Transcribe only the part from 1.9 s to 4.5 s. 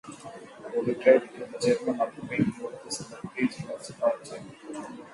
occupying forces, the priest was tortured.